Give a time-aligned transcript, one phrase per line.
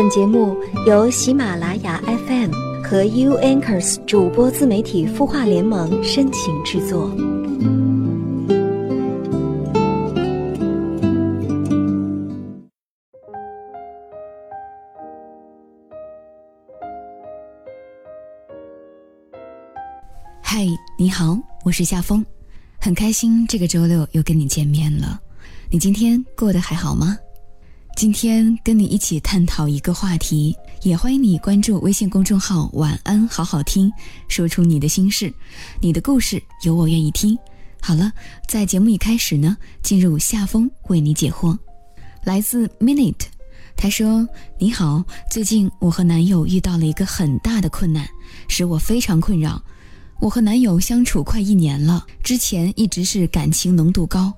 [0.00, 0.56] 本节目
[0.86, 2.52] 由喜马拉雅 FM
[2.84, 7.10] 和 U Anchors 主播自媒体孵化联盟深情制作。
[20.40, 20.64] 嗨，
[20.96, 22.24] 你好，我是夏风，
[22.78, 25.20] 很开心这个周六又跟你见面了。
[25.68, 27.18] 你今天过得还好吗？
[27.98, 30.54] 今天跟你一起探讨一个话题，
[30.84, 33.92] 也欢迎你关注微信公众号“晚安好好听”，
[34.30, 35.34] 说出你的心事，
[35.80, 37.36] 你的故事有我愿意听。
[37.82, 38.12] 好了，
[38.46, 41.58] 在节目一开始呢，进入夏风为你解惑。
[42.22, 43.26] 来自 Minute，
[43.76, 44.28] 他说
[44.60, 48.08] ：“你好，最近我和男友遇到了一个很大的困难，
[48.46, 49.60] 使我非常困扰。
[50.20, 54.32] 我和男友相处快一年了，之前一直是感情浓度高。”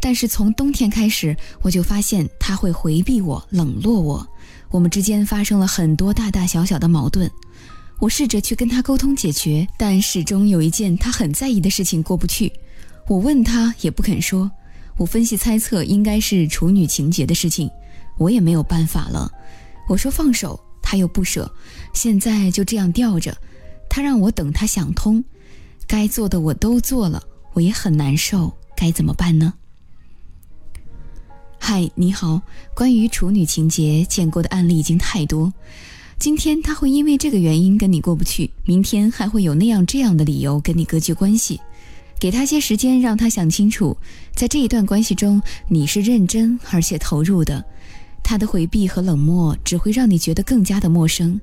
[0.00, 4.26] 但是从冬天开始，我就发现他会回避我、冷落我，
[4.70, 7.30] 我们之间发生了很多大大小小的矛盾。
[7.98, 12.50] 我试着去跟他沟通解决，但始终有一件他很在意的事情过不去。
[13.06, 14.50] 我问他也不肯说。
[14.96, 17.70] 我分析猜测，应该是处女情节的事情。
[18.16, 19.30] 我也没有办法了。
[19.88, 21.50] 我说放手，他又不舍。
[21.92, 23.36] 现在就这样吊着，
[23.88, 25.22] 他让我等他想通。
[25.86, 29.52] 该做的我都做了，我也很难受，该怎么办呢？
[31.62, 32.40] 嗨，你好。
[32.74, 35.52] 关于处女情节，见过的案例已经太多。
[36.18, 41.60] 今天他会因为这个原因跟你过不去，明天还会有那样这样的理由跟你隔绝关系。
[42.18, 43.96] 给他些时间，让他想清楚，
[44.34, 47.64] 在这一段关系中，你是认真而且投入的。
[48.24, 51.38] 他的回避和冷漠只会让你觉得更加的陌生，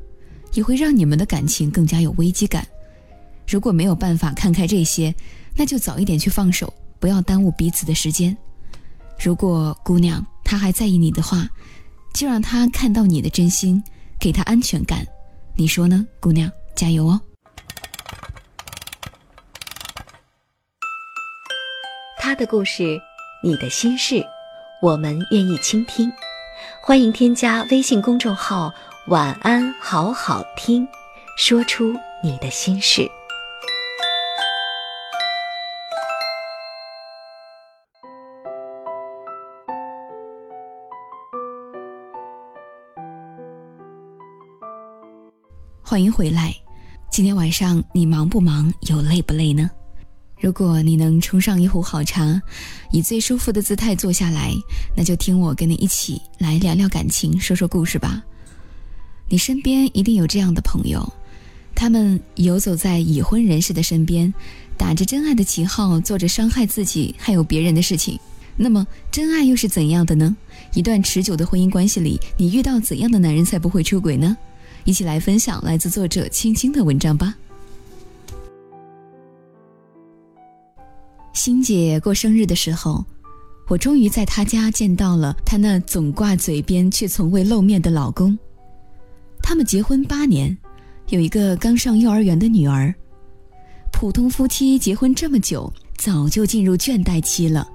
[0.54, 2.68] 也会让你们的感情更加有危机感。
[3.48, 5.14] 如果没有办法看开这些，
[5.56, 8.36] 那就早一点去放手，不要耽误彼此的时间。
[9.20, 11.48] 如果姑娘她还在意你的话，
[12.14, 13.84] 就让她看到你的真心，
[14.20, 15.06] 给她安全感。
[15.56, 16.50] 你说呢，姑娘？
[16.76, 17.20] 加油哦！
[22.20, 23.00] 他的故事，
[23.44, 24.24] 你的心事，
[24.80, 26.12] 我们愿意倾听。
[26.84, 28.72] 欢迎添加微信公众号
[29.10, 30.88] “晚安好好听”，
[31.36, 33.10] 说出你的心事。
[45.90, 46.54] 欢迎回来，
[47.10, 48.74] 今天晚上你忙不忙？
[48.90, 49.72] 有累不累呢？
[50.38, 52.42] 如果你能冲上一壶好茶，
[52.92, 54.52] 以最舒服的姿态坐下来，
[54.98, 58.22] 那就听我跟你一起来聊聊感情，说说故事吧。
[59.30, 61.10] 你身边一定有这样的朋友，
[61.74, 64.32] 他们游走在已婚人士的身边，
[64.78, 68.20] 打着真爱的旗号，做着伤害自己还有别人的事情。
[68.58, 70.36] 那么，真爱又是怎样的呢？
[70.74, 74.36] 一段持久的婚姻关系里，你遇到怎样的男人才不会出轨呢？
[74.88, 77.36] 一起来分享来自作者青青的文章吧。
[81.34, 83.04] 欣姐过生日的时候，
[83.68, 88.40] 我终于在她家见到了她那总挂嘴边却从未露面的老公。
[89.44, 90.58] 他们结婚八年，
[91.10, 92.96] 有一个刚上幼儿园的女儿。
[93.92, 97.68] 普通夫妻结婚这么久，早就进入倦怠期了。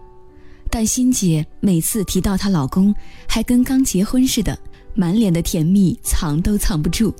[0.70, 2.94] 但欣姐每次提到她老公，
[3.28, 4.58] 还跟刚结婚似的。
[4.94, 7.14] 满脸的甜蜜，藏都藏不住。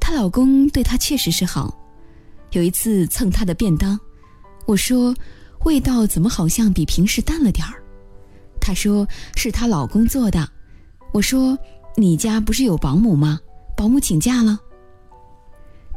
[0.00, 1.76] 她老公对她确实是好。
[2.52, 3.98] 有一次蹭她的便当，
[4.66, 5.14] 我说
[5.64, 7.82] ：“味道怎么好像比平时淡了点儿？”
[8.60, 10.48] 她说：“是她老公做的。”
[11.12, 11.58] 我说
[11.96, 13.40] ：“你家不是有保姆吗？
[13.76, 14.58] 保姆请假了？”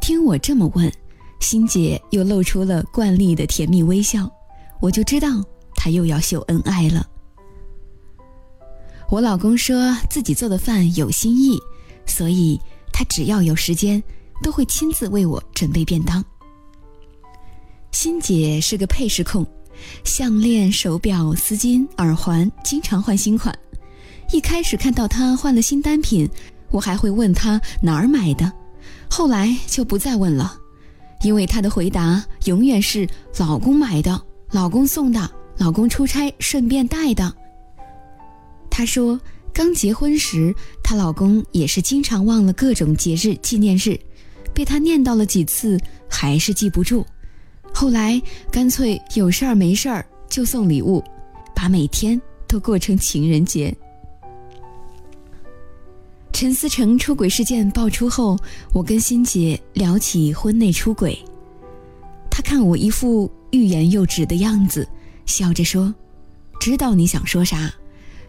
[0.01, 0.91] 听我这么问，
[1.39, 4.31] 欣姐又露出了惯例的甜蜜微笑，
[4.79, 5.43] 我就知道
[5.75, 7.05] 她又要秀恩爱了。
[9.09, 11.57] 我老公说自己做的饭有新意，
[12.05, 12.59] 所以
[12.91, 14.03] 他只要有时间，
[14.43, 16.23] 都会亲自为我准备便当。
[17.93, 19.47] 欣姐是个配饰控，
[20.03, 23.57] 项链、手表、丝巾、耳环，经常换新款。
[24.33, 26.29] 一开始看到她换了新单品，
[26.69, 28.51] 我还会问她哪儿买的，
[29.09, 30.57] 后来就不再问了，
[31.23, 33.07] 因为她的回答永远是
[33.37, 34.21] 老公买的、
[34.51, 37.33] 老公送的、老公出差顺便带的。
[38.77, 39.19] 她说，
[39.51, 40.53] 刚结婚时，
[40.83, 43.99] 她老公也是经常忘了各种节日纪念日，
[44.53, 47.03] 被她念叨了几次，还是记不住。
[47.73, 48.21] 后来
[48.51, 51.03] 干脆有事儿没事儿就送礼物，
[51.55, 53.75] 把每天都过成情人节。
[56.31, 58.37] 陈思成出轨事件爆出后，
[58.73, 61.17] 我跟欣姐聊起婚内出轨，
[62.29, 64.87] 她看我一副欲言又止的样子，
[65.25, 65.91] 笑着说
[66.61, 67.73] ：“知道你想说啥。”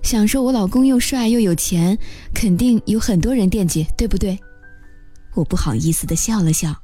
[0.03, 1.99] 想说我老公又帅又有钱，
[2.35, 4.39] 肯定有很多人惦记，对不对？
[5.35, 6.75] 我不好意思的笑了笑。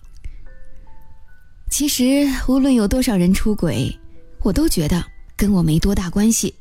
[1.71, 3.93] 其实无论有多少人出轨，
[4.43, 5.05] 我都觉得
[5.37, 6.55] 跟我没多大关系。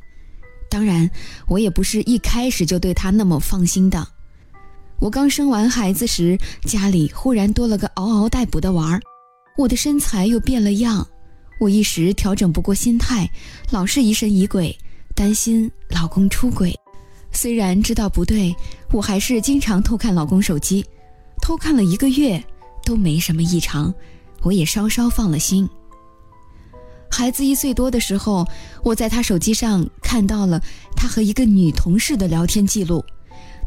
[0.70, 1.10] 当然，
[1.48, 4.08] 我也不是一开始就对他那么放心的。
[5.00, 9.02] 我刚生完孩子时，家里忽然多了个嗷嗷待哺的娃儿，
[9.58, 11.06] 我的身材又变了样，
[11.60, 13.30] 我一时调整不过心态，
[13.70, 14.76] 老是疑神疑鬼，
[15.16, 16.74] 担心老公出轨。
[17.32, 18.56] 虽然知道不对，
[18.92, 20.86] 我还是经常偷看老公手机，
[21.42, 22.44] 偷看了一个月
[22.86, 23.94] 都没什么异常，
[24.42, 25.68] 我也稍稍放了心。
[27.10, 28.48] 孩子一岁多的时候，
[28.84, 30.62] 我在他手机上看到了
[30.96, 33.04] 他和一个女同事的聊天记录。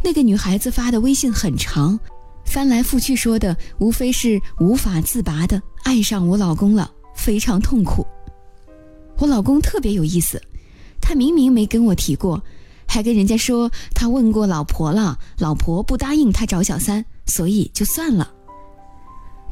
[0.05, 1.99] 那个女孩子发的微信很长，
[2.45, 8.07] 翻来覆去说的无非是无法自拔的爱上我老公了，非常痛苦。
[9.19, 10.41] 我老公特别有意思，
[11.09, 12.43] 他明明没跟我提过，
[12.85, 18.29] 还跟人家说他问过老婆了，老婆不答应他找小三，所以就算了。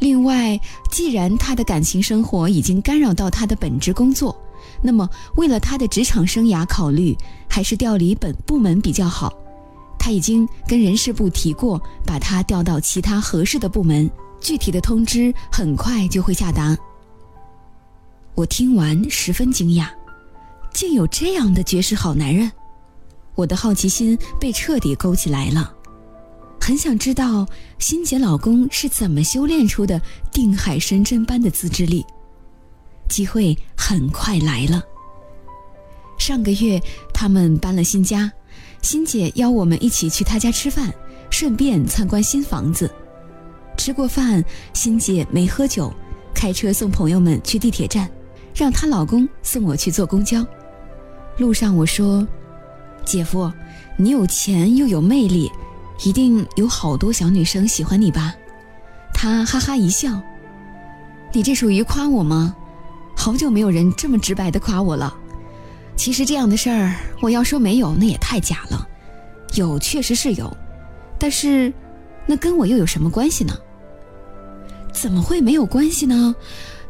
[0.00, 0.58] 另外，
[0.90, 4.36] 既然他的感情生活已经干扰到他的本职工作，
[4.82, 7.16] 那么为了他的职场生涯考虑，
[7.48, 9.32] 还是调离本部门比较好。
[9.96, 14.10] 他已经跟人事部提过，把他调到其他合适的部门，
[14.40, 16.76] 具体的通知很快就会下达。
[18.34, 19.86] 我听完十分惊讶，
[20.74, 22.50] 竟有这样的绝世好男人，
[23.36, 25.72] 我的好奇心被彻底勾起来了，
[26.60, 27.46] 很想知道
[27.78, 32.04] 欣姐老公是怎么修炼出的定海神针般的自制力。
[33.08, 34.82] 机会很快来了，
[36.18, 36.80] 上个月
[37.12, 38.30] 他们搬了新家。
[38.82, 40.92] 欣姐邀我们一起去她家吃饭，
[41.30, 42.92] 顺便参观新房子。
[43.76, 45.92] 吃过饭，欣姐没喝酒，
[46.34, 48.10] 开车送朋友们去地铁站，
[48.54, 50.44] 让她老公送我去坐公交。
[51.36, 52.26] 路上我说
[53.04, 53.52] ：“姐夫，
[53.96, 55.50] 你有钱又有魅力，
[56.04, 58.34] 一定有好多小女生喜欢你吧？”
[59.12, 60.20] 他哈哈一笑
[61.32, 62.54] ：“你这属于夸我吗？
[63.16, 65.16] 好久没有人这么直白的夸我了。”
[65.96, 68.88] 其实这样的事儿，我要说没有，那也太假了。
[69.54, 70.54] 有确实是有，
[71.18, 71.72] 但是，
[72.26, 73.56] 那跟我又有什么关系呢？
[74.92, 76.34] 怎么会没有关系呢？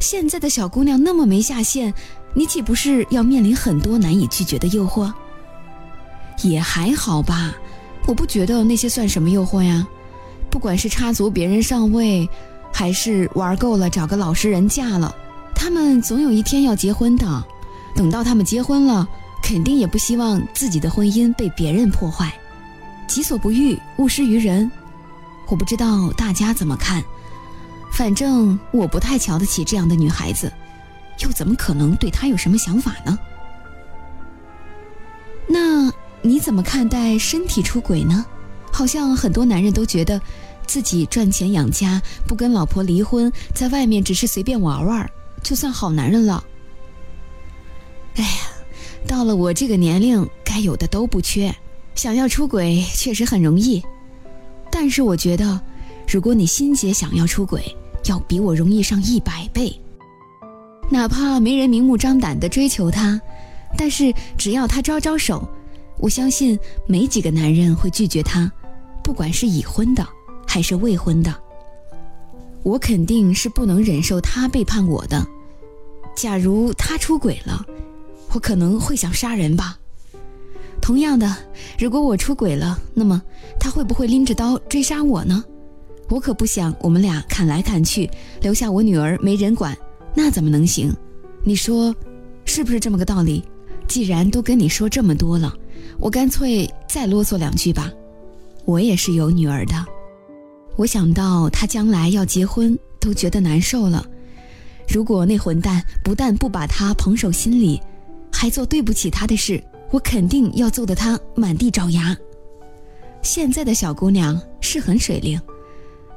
[0.00, 1.92] 现在的小姑娘那么没下限，
[2.34, 5.12] 你岂不是要面临很多难以拒绝的诱惑？
[6.42, 7.54] 也还好吧，
[8.06, 9.86] 我不觉得那些算什么诱惑呀。
[10.50, 12.28] 不管是插足别人上位，
[12.72, 15.14] 还是玩够了找个老实人嫁了，
[15.54, 17.44] 他们总有一天要结婚的。
[17.94, 19.08] 等到他们结婚了，
[19.40, 22.32] 肯定也不希望自己的婚姻被别人破坏。
[23.06, 24.68] 己所不欲，勿施于人。
[25.46, 27.00] 我不知道大家怎么看，
[27.92, 30.52] 反正我不太瞧得起这样的女孩子，
[31.20, 33.18] 又怎么可能对他有什么想法呢？
[35.46, 38.24] 那你怎么看待身体出轨呢？
[38.72, 40.20] 好像很多男人都觉得，
[40.66, 45.08] 自己赚钱养家，不跟老婆离婚，在外面只是随便玩玩，
[45.42, 46.42] 就算好男人了。
[48.16, 48.30] 哎呀，
[49.06, 51.54] 到了我这个年龄，该有的都不缺，
[51.94, 53.80] 想要出轨确实很容易。
[54.72, 55.60] 但是我觉得，
[56.08, 57.76] 如果你心姐想要出轨，
[58.06, 59.78] 要比我容易上一百倍。
[60.90, 63.20] 哪怕没人明目张胆的追求她，
[63.76, 65.48] 但是只要她招招手，
[65.98, 68.50] 我相信没几个男人会拒绝她，
[69.02, 70.06] 不管是已婚的
[70.46, 71.34] 还是未婚的。
[72.62, 75.26] 我肯定是不能忍受他背叛我的。
[76.16, 77.64] 假如他出轨了。
[78.32, 79.78] 我可能会想杀人吧。
[80.80, 81.36] 同样的，
[81.78, 83.22] 如果我出轨了，那么
[83.60, 85.44] 他会不会拎着刀追杀我呢？
[86.08, 88.10] 我可不想我们俩砍来砍去，
[88.42, 89.76] 留下我女儿没人管，
[90.14, 90.94] 那怎么能行？
[91.42, 91.94] 你说
[92.44, 93.42] 是不是这么个道理？
[93.86, 95.54] 既然都跟你说这么多了，
[95.98, 97.92] 我干脆再啰嗦两句吧。
[98.64, 99.74] 我也是有女儿的，
[100.76, 104.06] 我想到她将来要结婚，都觉得难受了。
[104.88, 107.78] 如果那混蛋不但不把她捧手心里，
[108.32, 112.16] 还做对不起她的事，我肯定要揍得她满地找牙。
[113.20, 115.38] 现在的小姑娘是很水灵，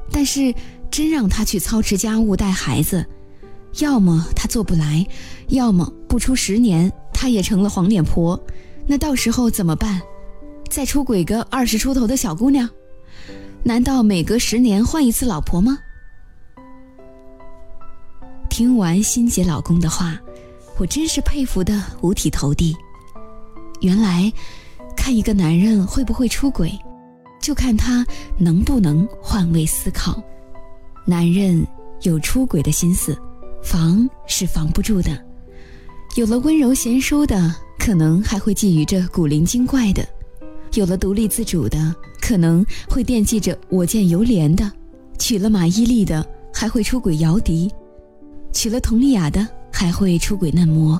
[0.09, 0.53] 但是
[0.89, 3.05] 真让她去操持家务、带孩子，
[3.79, 5.05] 要么他做不来，
[5.49, 8.39] 要么不出十年他也成了黄脸婆。
[8.85, 10.01] 那到时候怎么办？
[10.69, 12.69] 再出轨个二十出头的小姑娘？
[13.63, 15.79] 难道每隔十年换一次老婆吗？
[18.49, 20.19] 听完欣姐老公的话。
[20.79, 22.77] 我真是佩服的五体投地。
[23.81, 24.31] 原来，
[24.95, 26.71] 看一个男人会不会出轨，
[27.41, 28.05] 就看他
[28.37, 30.21] 能不能换位思考。
[31.03, 31.65] 男人
[32.03, 33.19] 有出轨的心思，
[33.67, 35.11] 防是防不住的；
[36.15, 40.07] 有了温柔贤淑的，可能还会觊觎着古灵精怪的。
[40.75, 44.71] 有了独立自主的，可能会惦记着我见犹怜的；
[45.19, 47.67] 娶了马伊琍的，还会出轨姚笛；
[48.53, 50.97] 娶了佟丽娅的，还会出轨嫩模。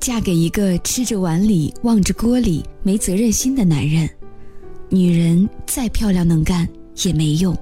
[0.00, 4.10] 嫁给一个吃着碗里望着锅里没责任心的男人，
[4.88, 6.68] 女人再漂亮能干
[7.04, 7.56] 也没用。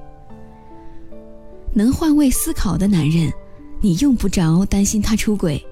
[1.74, 3.30] 能换位思考的男人，
[3.84, 5.62] 你用不着担心他出轨，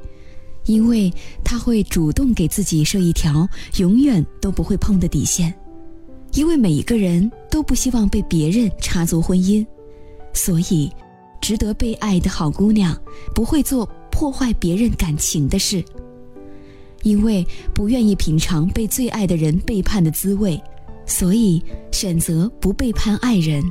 [0.66, 1.10] 因为
[1.42, 5.52] 他会主动给自己设一条永远都不会碰的底线。
[6.34, 9.66] 因为每一个人都不希望被别人插足婚姻，
[10.34, 10.92] 所以，
[11.40, 12.94] 值得被爱的好姑娘
[13.34, 15.82] 不会做破坏别人感情的事。
[17.04, 17.42] 因为
[17.72, 20.62] 不愿意品尝被最爱的人背叛的滋味，
[21.06, 23.62] 所以选择不背叛爱人；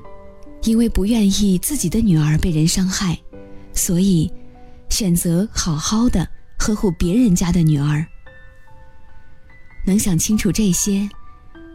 [0.63, 3.15] 因为不愿意自己的女儿被人伤害，
[3.73, 4.31] 所以
[4.89, 8.05] 选择好好的呵护别人家的女儿。
[9.85, 11.09] 能想清楚这些，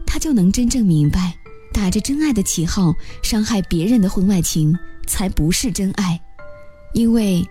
[0.05, 1.37] 他就能真正明白，
[1.73, 6.19] 打着真爱的旗号伤害别人的婚外情才不是真爱，
[6.93, 7.45] 因为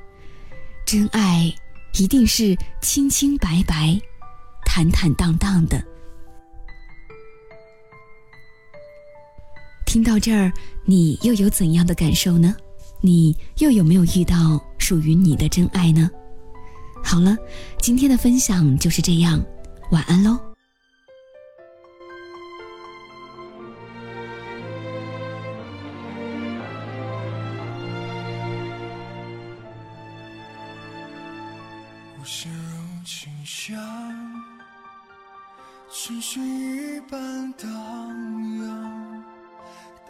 [0.85, 1.55] 真爱。
[1.99, 3.99] 一定是清清白白、
[4.67, 5.83] 坦坦荡荡的。
[9.87, 10.53] 听到这儿，
[10.85, 12.55] 你又有怎样的感受呢？
[13.01, 16.11] 你又有没有遇到属于你的真爱呢？
[17.05, 17.37] 好了，
[17.79, 19.41] 今天的分享就是这样，
[19.91, 20.39] 晚安喽。
[32.25, 33.79] 心如清香，
[35.89, 37.71] 春水一般荡
[38.59, 39.25] 漾，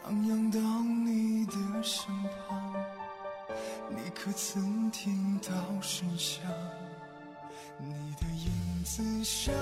[0.03, 0.59] 荡漾到
[1.05, 1.53] 你的
[1.83, 2.16] 身。
[4.27, 6.43] 可曾听到声响？
[7.79, 9.55] 你的影子闪，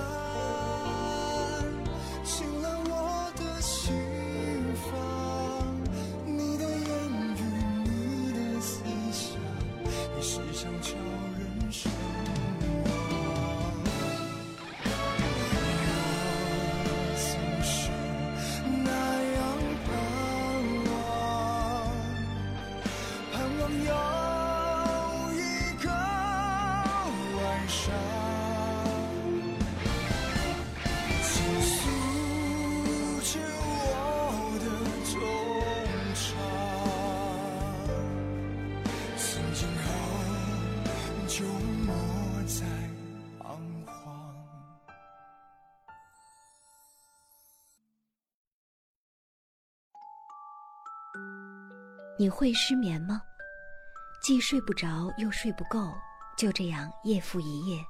[52.17, 53.21] 你会失眠吗？
[54.23, 55.91] 既睡不着又睡不够，
[56.37, 57.83] 就这样夜复一夜。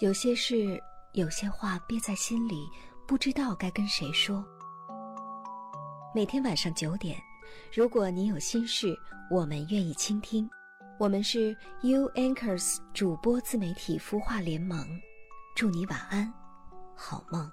[0.00, 0.82] 有些事，
[1.12, 2.68] 有些话憋在心里，
[3.06, 4.44] 不知道该跟谁说。
[6.12, 7.16] 每天晚上九点，
[7.72, 8.98] 如果你有心事，
[9.30, 10.50] 我们愿意倾听。
[11.02, 14.86] 我们是 U Anchors 主播自媒体孵化联盟，
[15.56, 16.32] 祝你晚安，
[16.94, 17.50] 好梦。